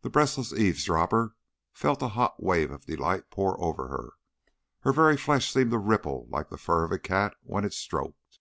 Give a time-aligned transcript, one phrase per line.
[0.00, 1.36] The breathless eavesdropper
[1.74, 4.14] felt a hot wave of delight pour over her,
[4.80, 7.76] her very flesh seemed to ripple like the fur of a cat when it is
[7.78, 8.38] stroked.